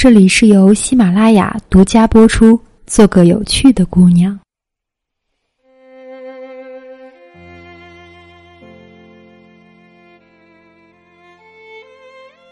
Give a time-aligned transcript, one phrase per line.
[0.00, 2.56] 这里是由喜马拉雅独家播出。
[2.86, 4.38] 做个有趣的姑娘。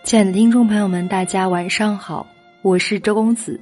[0.02, 2.26] 亲爱的听众朋友们，大家晚上好，
[2.62, 3.60] 我是周公子。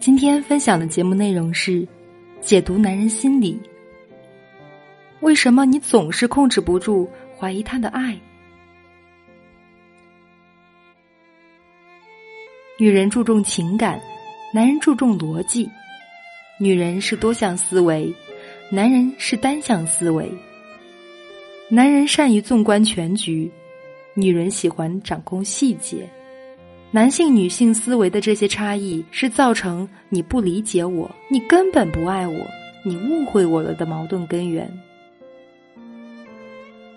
[0.00, 1.86] 今天分享的节目内容是
[2.40, 3.60] 解读男人心理。
[5.20, 7.06] 为什么你总是控制不住
[7.38, 8.18] 怀疑他的爱？
[12.76, 14.00] 女人注重情感，
[14.52, 15.70] 男人注重逻辑；
[16.58, 18.12] 女人是多项思维，
[18.68, 20.28] 男人是单向思维。
[21.68, 23.48] 男人善于纵观全局，
[24.14, 26.08] 女人喜欢掌控细节。
[26.90, 32.44] 男性、女性思维的这些差异，是造成你不理解我、你根本不爱我、
[32.84, 34.68] 你误会我了的矛盾根源。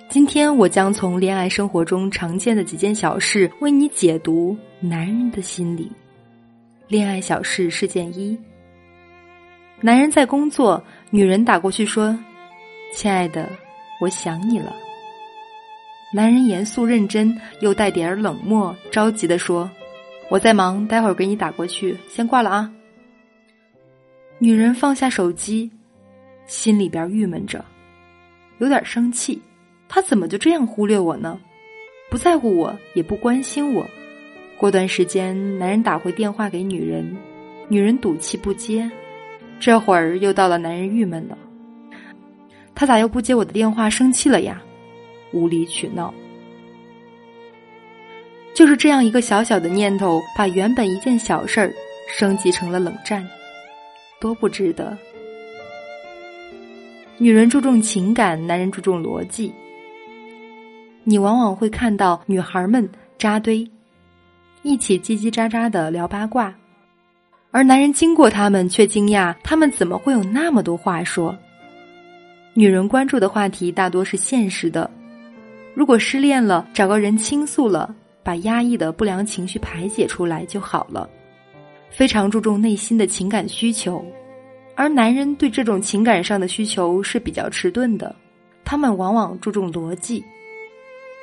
[0.10, 5.92] 今天我将从恋爱生活中常见的几件小事为你解读男人的心理。
[6.88, 8.38] 恋爱小事事件一：
[9.82, 12.18] 男人在工作，女人打过去说
[12.96, 13.50] ：“亲爱的，
[14.00, 14.74] 我想你了。”
[16.14, 19.70] 男人严肃认真又带点冷漠，着急的说
[20.32, 22.72] ：“我在忙，待会儿给你打过去，先挂了啊。”
[24.40, 25.70] 女人放下手机，
[26.46, 27.64] 心里边郁闷着，
[28.60, 29.42] 有点生气。
[29.90, 31.40] 他怎么就这样忽略我呢？
[32.10, 33.86] 不在乎我，也不关心我。
[34.58, 37.18] 过段时间，男人打回电话给女人，
[37.68, 38.90] 女人赌气不接。
[39.60, 41.38] 这会儿又到了男人郁闷了，
[42.76, 43.90] 他咋又不接我的电话？
[43.90, 44.62] 生气了呀？
[45.32, 46.14] 无理取闹。
[48.54, 51.74] 就是这样一个小小的念头，把原本一件小事儿
[52.08, 53.28] 升级成了冷战，
[54.20, 54.98] 多不值得。
[57.18, 59.54] 女人注重情感，男人注重逻辑。
[61.10, 62.86] 你往往会看到女孩们
[63.18, 63.66] 扎堆，
[64.62, 66.54] 一起叽叽喳喳的聊八卦，
[67.50, 71.34] 而男人经过他们却惊讶，他们怎么会有那么多话说？
[72.54, 74.92] 女人关注的话题大多是现实的，
[75.74, 81.10] 如果失恋了，找个人倾诉了，把压抑的不良情绪排解出来就好了。
[81.90, 84.06] 非常注重内心的情感需求，
[84.76, 88.14] 而男人对这种情感上的需求是比较迟钝的，
[88.66, 90.22] 他们往往注重逻辑。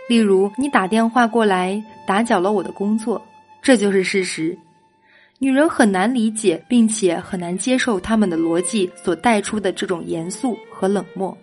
[0.08, 3.20] 例如，你打电话过来打搅了我的工作，
[3.62, 4.56] 这就是事实。
[5.38, 11.36] 女人很难理解，并且很难接受他们的逻辑所带出的这种严肃和冷漠。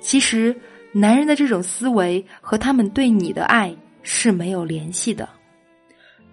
[0.00, 0.54] 其实，
[0.92, 5.28] 男人的这种思维和他们对你的爱是没有联系的，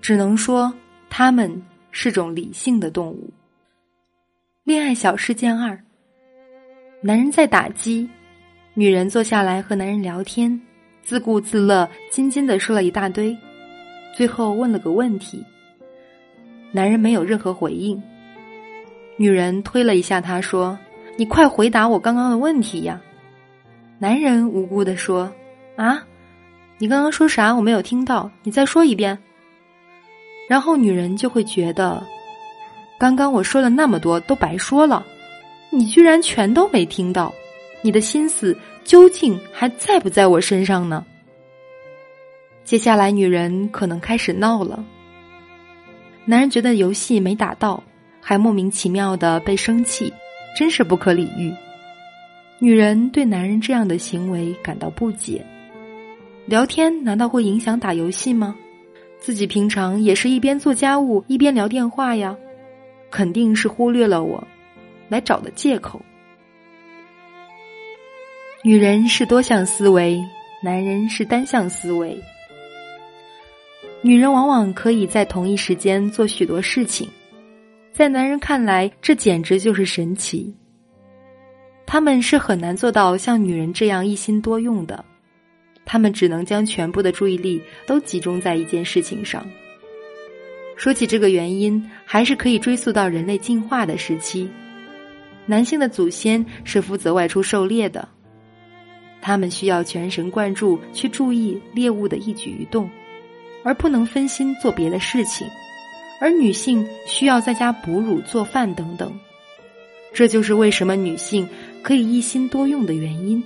[0.01, 0.73] 只能说
[1.09, 1.61] 他们
[1.91, 3.29] 是种理性的动物。
[4.63, 5.79] 恋爱小事件二：
[7.01, 8.09] 男人在打击，
[8.73, 10.59] 女人坐下来和男人聊天。
[11.05, 13.37] 自顾自乐，津津的说了一大堆，
[14.15, 15.45] 最后问了个问题。
[16.71, 18.01] 男人没有任何回应。
[19.15, 20.77] 女人推了一下他，说
[21.15, 22.99] ：“你快回答我刚刚的问题呀！”
[23.99, 25.31] 男人无辜的说
[25.77, 26.03] ：“啊，
[26.79, 27.55] 你刚刚说啥？
[27.55, 29.19] 我没有听到，你再说一遍。”
[30.49, 32.03] 然后女人就会觉得，
[32.97, 35.05] 刚刚我说了那么多都白说了，
[35.69, 37.31] 你居然全都没听到，
[37.85, 38.57] 你的心思。
[38.83, 41.03] 究竟还在不在我身上呢？
[42.63, 44.85] 接下来，女人可能开始闹了。
[46.23, 47.83] 男人觉得游戏没打到，
[48.21, 50.13] 还莫名其妙的被生气，
[50.55, 51.51] 真是不可理喻。
[52.59, 55.43] 女人对男人这样的行为感到不解。
[56.45, 58.55] 聊天难道会影响打游戏吗？
[59.19, 62.37] 自己平常也是一边做家务一边聊电话呀，
[63.09, 64.47] 肯定是忽略了我，
[65.09, 65.99] 来找的借口。
[68.65, 70.25] 女人是多项思维，
[70.59, 72.19] 男人是单向思维。
[74.01, 77.07] 女人往往可以在同一时间做许多事情，
[77.93, 80.51] 在男人看来，这简直就是神奇。
[81.85, 85.05] 他们是很难做到像女人这样一心多用的，
[85.85, 89.45] 他们只能将全部的注意力都集中在一件事情上。
[90.75, 94.49] 说起这个原因，还是可以追溯到人类进化的时期，
[95.45, 98.09] 男性的祖先是负责外出狩猎的。
[99.25, 102.87] 他们需要全神贯注去注意猎物的一举一动，
[103.63, 105.47] 而不能分心做别的事情；
[106.21, 109.11] 而女性需要在家哺乳、做饭等等。
[110.13, 111.49] 这就是为什么女性
[111.81, 113.43] 可以一心多用的原因。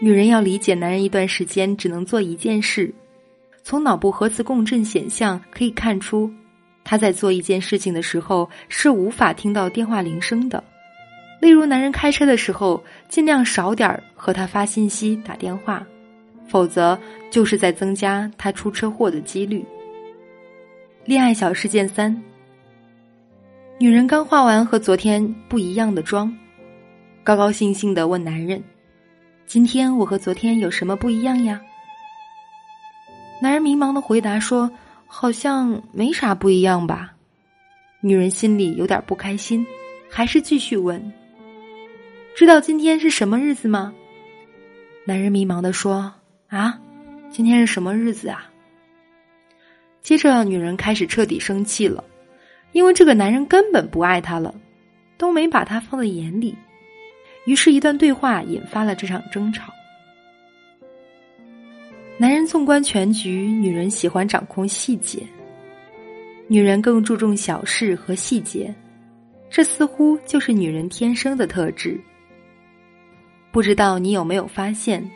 [0.00, 2.92] 女人要理解男人一段时间只能做一件事，
[3.62, 6.28] 从脑部核磁共振显像可以看出，
[6.82, 10.64] 他在做一件事情的时候是无法听到电话铃声的。
[11.46, 15.86] 例如，男人开车的时候，尽量少点儿和他发信息、打电话，
[16.48, 16.98] 否则
[17.30, 19.64] 就是在增加他出车祸的几率。
[21.04, 22.20] 恋爱小事件三：
[23.78, 26.36] 女人刚化完和昨天不一样的妆，
[27.22, 28.60] 高高兴兴的问男人
[29.46, 31.60] ：“今天我和昨天有什么不一样呀？”
[33.40, 34.68] 男人迷茫的回答说
[35.06, 37.12] ：“好像没啥不一样吧。”
[38.02, 39.64] 女人心里有点不开心，
[40.10, 41.00] 还是继续问
[42.36, 43.94] ：“知道今天是什么日子吗？”
[45.06, 46.12] 男人迷茫的说
[46.48, 46.78] ：“啊，
[47.30, 48.52] 今天是什么日子啊？”
[50.02, 52.04] 接着，女人开始彻底生气了，
[52.72, 54.54] 因为这个男人根本不爱她了，
[55.16, 56.54] 都没把她放在眼里。
[57.46, 59.72] 于是，一段对话引发了这场争吵。
[62.18, 65.22] 男人纵观全局，女人喜欢掌控细节，
[66.48, 68.74] 女人更注重小事和细节，
[69.48, 71.98] 这似乎就是女人天生的特质。
[73.56, 75.10] 不知道你有没有发现？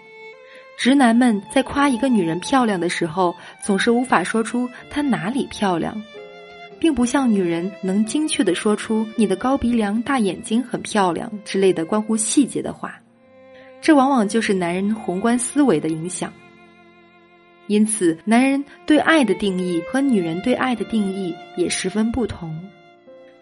[0.79, 6.03] 直男们在夸一个女人漂亮的时候，总是无法说出她哪里漂亮，
[6.79, 12.99] 并不像女人能精确的说出你的高鼻梁、大眼睛很漂亮之类的关乎细节的话。
[13.83, 16.33] 这往往就是男人宏观思维的影响。
[17.67, 22.59] 因此，男人对爱的定义和女人对爱的定义也十分不同。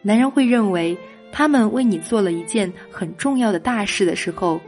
[0.02, 0.98] 男人会认为，
[1.30, 4.60] 他们为你做了一件很重要的大事的时候。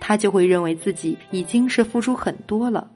[0.00, 2.90] 他就会认为自己已经是付出很多了，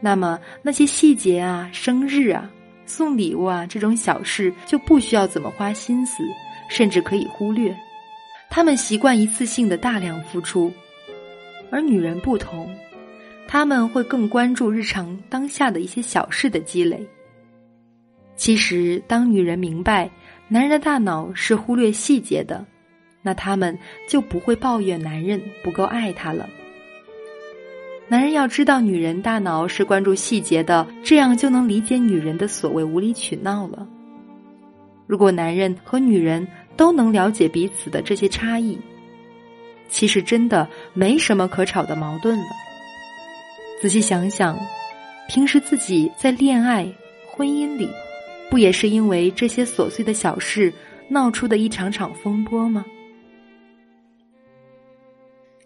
[0.00, 2.50] 那么那些细节啊、生日啊、
[2.86, 6.24] 送礼物啊这种小事就不需要怎么花心思，
[6.68, 7.76] 甚至可以忽略。
[8.48, 10.72] 他们习惯一次性的大量付出，
[11.70, 12.68] 而女人不同，
[13.46, 17.06] 他们会更关注日常当下的一些小事的积累。
[18.34, 20.10] 其实，当女人明白
[20.48, 22.64] 男人的大脑是忽略细节的。
[23.22, 23.78] 那他们
[24.08, 26.48] 就不会抱怨男人不够爱她了。
[28.08, 33.86] 男人要知道，女人大脑是关注细节的，这样就能理解女人的所谓无理取闹了。
[35.06, 36.46] 如果男人和女人
[36.76, 38.78] 都能了解彼此的这些差异，
[39.88, 42.46] 其实真的没什么可吵的矛盾了。
[43.80, 44.58] 仔细想想，
[45.28, 46.86] 平时自己在恋爱、
[47.26, 47.88] 婚姻里，
[48.50, 50.72] 不也是因为这些琐碎的小事
[51.08, 52.84] 闹出的一场场风波吗？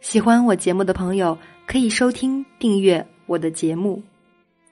[0.05, 1.37] 喜欢我节目的朋友
[1.67, 4.03] 可以收听订阅我的节目，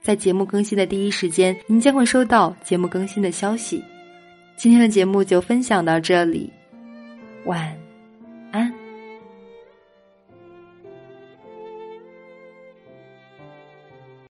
[0.02, 3.82] 在节目更新的第一时间，您将会收到节目更新的消息。
[4.58, 6.52] 今天的节目就分享到这里，
[7.46, 7.81] 晚安。